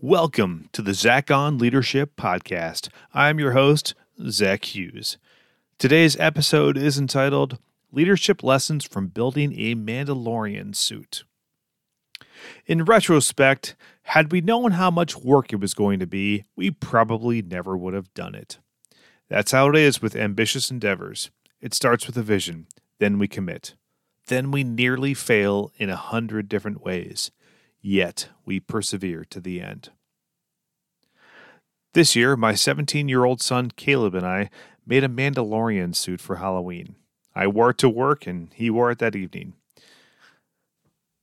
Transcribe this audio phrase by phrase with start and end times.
[0.00, 2.88] Welcome to the Zach on Leadership Podcast.
[3.14, 3.94] I'm your host,
[4.28, 5.16] Zach Hughes.
[5.78, 7.58] Today's episode is entitled
[7.92, 11.22] Leadership Lessons from Building a Mandalorian Suit.
[12.66, 17.40] In retrospect, had we known how much work it was going to be, we probably
[17.40, 18.58] never would have done it.
[19.28, 21.30] That's how it is with ambitious endeavors.
[21.60, 22.66] It starts with a vision,
[22.98, 23.74] then we commit.
[24.26, 27.30] Then we nearly fail in a hundred different ways.
[27.86, 29.90] Yet we persevere to the end.
[31.92, 34.48] This year, my 17 year old son Caleb and I
[34.86, 36.96] made a Mandalorian suit for Halloween.
[37.34, 39.52] I wore it to work, and he wore it that evening.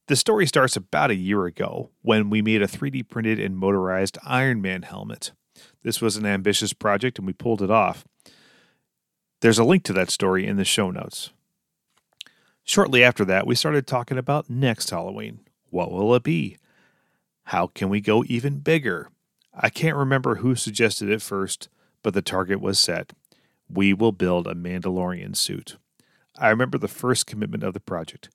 [0.08, 4.20] The story starts about a year ago when we made a 3D printed and motorized
[4.24, 5.32] Iron Man helmet.
[5.82, 8.05] This was an ambitious project, and we pulled it off.
[9.41, 11.32] There's a link to that story in the show notes.
[12.64, 15.40] Shortly after that, we started talking about next Halloween.
[15.72, 16.58] What will it be?
[17.46, 19.10] How can we go even bigger?
[19.54, 21.68] I can't remember who suggested it first,
[22.04, 23.13] but the target was set.
[23.68, 25.78] We will build a Mandalorian suit.
[26.38, 28.30] I remember the first commitment of the project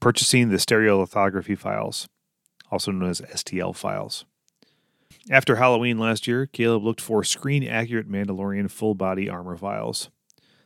[0.00, 2.08] purchasing the stereolithography files,
[2.70, 4.24] also known as STL files.
[5.30, 10.10] After Halloween last year, Caleb looked for screen accurate Mandalorian full body armor files.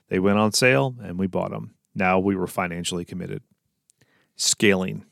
[0.08, 1.74] They went on sale and we bought them.
[1.94, 3.42] Now we were financially committed.
[4.36, 5.04] Scaling.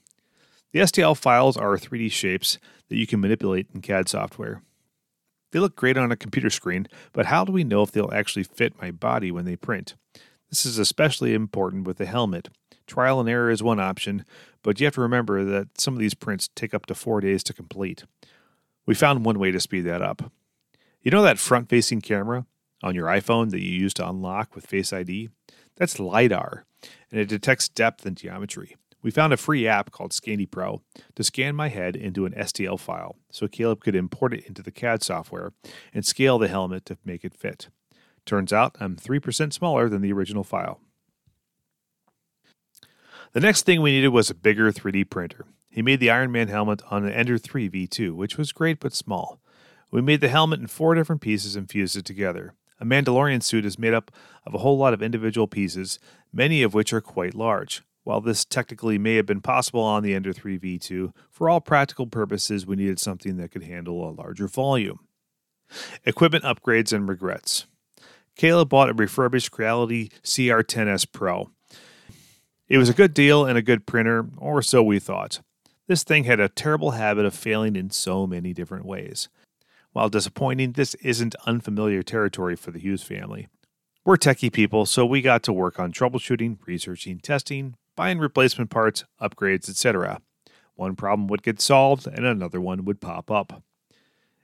[0.73, 4.63] The STL files are 3D shapes that you can manipulate in CAD software.
[5.51, 8.43] They look great on a computer screen, but how do we know if they'll actually
[8.43, 9.95] fit my body when they print?
[10.51, 12.49] This is especially important with the helmet.
[12.87, 14.25] Trial and error is one option,
[14.63, 17.43] but you have to remember that some of these prints take up to four days
[17.45, 18.05] to complete.
[18.87, 20.31] We found one way to speed that up.
[21.03, 22.47] You know that front facing camera
[22.83, 25.31] on your iPhone that you use to unlock with Face ID?
[25.77, 26.65] That's LiDAR,
[27.11, 28.77] and it detects depth and geometry.
[29.03, 30.83] We found a free app called Scandy Pro
[31.15, 34.73] to scan my head into an STL file so Caleb could import it into the
[34.73, 35.53] CAD software
[35.95, 37.69] and scale the helmet to make it fit.
[38.27, 40.81] Turns out I'm 3% smaller than the original file.
[43.33, 45.47] The next thing we needed was a bigger 3D printer.
[45.71, 48.95] He made the Iron Man helmet on an Ender 3 V2, which was great but
[48.95, 49.41] small.
[49.91, 52.55] We made the helmet in four different pieces and fused it together.
[52.81, 54.11] A Mandalorian suit is made up
[54.47, 55.99] of a whole lot of individual pieces,
[56.33, 57.83] many of which are quite large.
[58.05, 62.07] While this technically may have been possible on the Ender 3 V2, for all practical
[62.07, 65.01] purposes, we needed something that could handle a larger volume.
[66.05, 67.67] Equipment upgrades and regrets.
[68.37, 71.51] Caleb bought a refurbished Creality CR10S Pro.
[72.69, 75.41] It was a good deal and a good printer, or so we thought.
[75.87, 79.29] This thing had a terrible habit of failing in so many different ways.
[79.93, 83.49] While disappointing, this isn't unfamiliar territory for the Hughes family.
[84.05, 89.03] We're techie people, so we got to work on troubleshooting, researching, testing, buying replacement parts,
[89.21, 90.21] upgrades, etc.
[90.77, 93.65] One problem would get solved and another one would pop up.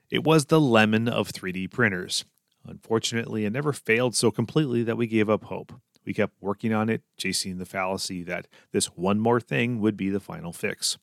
[0.09, 2.25] It was the lemon of 3D printers.
[2.67, 5.71] Unfortunately, it never failed so completely that we gave up hope.
[6.03, 10.09] We kept working on it, chasing the fallacy that this one more thing would be
[10.09, 10.97] the final fix.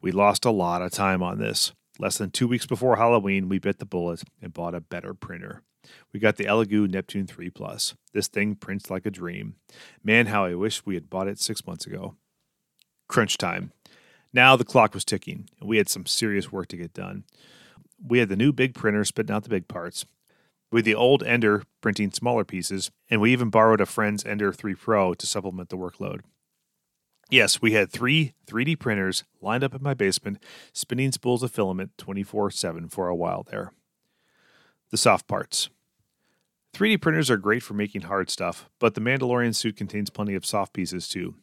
[0.00, 1.72] We lost a lot of time on this.
[1.98, 5.62] Less than two weeks before Halloween, we bit the bullet and bought a better printer.
[6.12, 7.94] We got the Elegoo Neptune 3 Plus.
[8.12, 9.56] This thing prints like a dream.
[10.02, 12.16] Man, how I wish we had bought it six months ago.
[13.08, 13.72] Crunch time.
[14.32, 17.24] Now the clock was ticking, and we had some serious work to get done.
[18.04, 20.06] We had the new big printer spitting out the big parts.
[20.72, 24.52] We had the old Ender printing smaller pieces, and we even borrowed a friend's Ender
[24.52, 26.22] 3 Pro to supplement the workload.
[27.30, 31.92] Yes, we had three 3D printers lined up in my basement, spinning spools of filament
[31.96, 33.72] 24 7 for a while there.
[34.90, 35.68] The soft parts.
[36.74, 40.44] 3D printers are great for making hard stuff, but the Mandalorian suit contains plenty of
[40.44, 41.36] soft pieces too.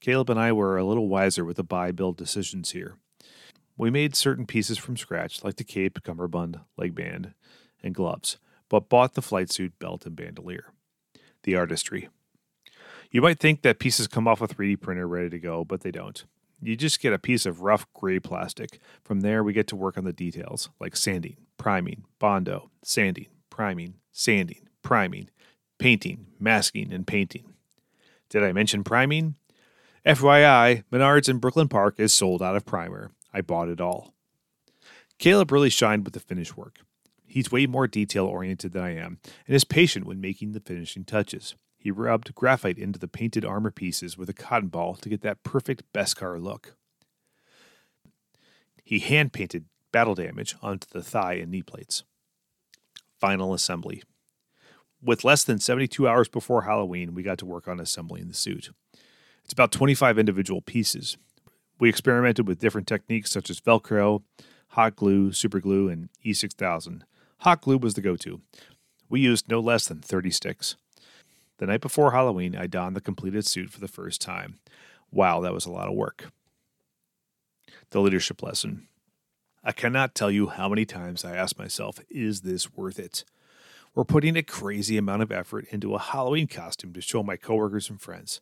[0.00, 2.96] Caleb and I were a little wiser with the buy build decisions here.
[3.76, 7.32] We made certain pieces from scratch, like the cape, cummerbund, leg band,
[7.80, 10.72] and gloves, but bought the flight suit, belt, and bandolier.
[11.44, 12.08] The artistry.
[13.12, 15.92] You might think that pieces come off a 3D printer ready to go, but they
[15.92, 16.24] don't.
[16.60, 18.80] You just get a piece of rough gray plastic.
[19.04, 23.28] From there, we get to work on the details, like sanding, priming, bondo, sanding,
[23.58, 25.28] priming, sanding, priming,
[25.80, 27.54] painting, masking, and painting.
[28.30, 29.34] Did I mention priming?
[30.06, 33.10] FYI, Menards in Brooklyn Park is sold out of primer.
[33.34, 34.14] I bought it all.
[35.18, 36.78] Caleb really shined with the finish work.
[37.26, 39.18] He's way more detail oriented than I am
[39.48, 41.56] and is patient when making the finishing touches.
[41.76, 45.42] He rubbed graphite into the painted armor pieces with a cotton ball to get that
[45.42, 46.76] perfect Beskar look.
[48.84, 52.04] He hand painted battle damage onto the thigh and knee plates.
[53.18, 54.02] Final assembly.
[55.02, 58.70] With less than 72 hours before Halloween, we got to work on assembling the suit.
[59.44, 61.16] It's about 25 individual pieces.
[61.80, 64.22] We experimented with different techniques such as Velcro,
[64.70, 67.02] hot glue, super glue, and E6000.
[67.40, 68.40] Hot glue was the go to.
[69.08, 70.76] We used no less than 30 sticks.
[71.58, 74.58] The night before Halloween, I donned the completed suit for the first time.
[75.10, 76.26] Wow, that was a lot of work.
[77.90, 78.86] The leadership lesson.
[79.64, 83.24] I cannot tell you how many times I asked myself, is this worth it?
[83.94, 87.90] We're putting a crazy amount of effort into a Halloween costume to show my coworkers
[87.90, 88.40] and friends.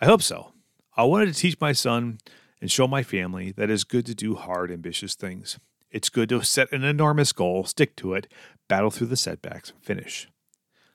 [0.00, 0.52] I hope so.
[0.96, 2.18] I wanted to teach my son
[2.60, 5.58] and show my family that it's good to do hard, ambitious things.
[5.90, 8.26] It's good to set an enormous goal, stick to it,
[8.68, 10.28] battle through the setbacks, and finish.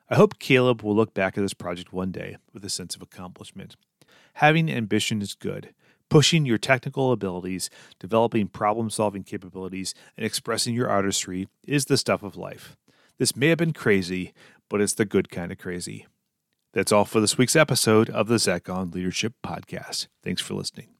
[0.10, 3.02] I hope Caleb will look back at this project one day with a sense of
[3.02, 3.76] accomplishment.
[4.34, 5.74] Having ambition is good.
[6.10, 7.70] Pushing your technical abilities,
[8.00, 12.76] developing problem solving capabilities, and expressing your artistry is the stuff of life.
[13.20, 14.34] This may have been crazy,
[14.70, 16.08] but it's the good kind of crazy.
[16.74, 20.08] That's all for this week's episode of the Zach on Leadership Podcast.
[20.24, 20.99] Thanks for listening.